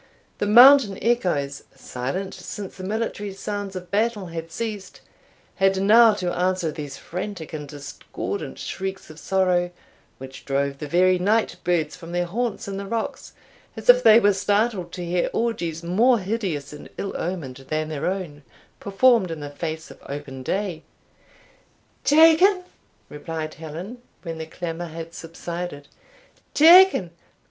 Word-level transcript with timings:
The 0.39 0.47
mountain 0.47 0.97
echoes, 0.99 1.61
silent 1.75 2.33
since 2.33 2.75
the 2.75 2.83
military 2.83 3.33
sounds 3.35 3.75
of 3.75 3.91
battle 3.91 4.25
had 4.33 4.51
ceased, 4.51 5.01
had 5.57 5.79
now 5.79 6.15
to 6.15 6.33
answer 6.35 6.71
these 6.71 6.97
frantic 6.97 7.53
and 7.53 7.67
discordant 7.69 8.57
shrieks 8.57 9.11
of 9.11 9.19
sorrow, 9.19 9.69
which 10.17 10.43
drove 10.43 10.79
the 10.79 10.87
very 10.87 11.19
night 11.19 11.57
birds 11.63 11.95
from 11.95 12.13
their 12.13 12.25
haunts 12.25 12.67
in 12.67 12.77
the 12.77 12.87
rocks, 12.87 13.33
as 13.77 13.89
if 13.91 14.01
they 14.01 14.19
were 14.19 14.33
startled 14.33 14.91
to 14.93 15.05
hear 15.05 15.29
orgies 15.33 15.83
more 15.83 16.17
hideous 16.17 16.73
and 16.73 16.89
ill 16.97 17.15
omened 17.15 17.57
than 17.69 17.89
their 17.89 18.07
own, 18.07 18.41
performed 18.79 19.29
in 19.29 19.39
the 19.39 19.51
face 19.51 19.91
of 19.91 20.01
open 20.09 20.41
day. 20.41 20.81
"Taken!" 22.03 22.63
repeated 23.07 23.53
Helen, 23.53 24.01
when 24.23 24.39
the 24.39 24.47
clamour 24.47 24.87
had 24.87 25.13
subsided 25.13 25.87
"Taken! 26.55 27.11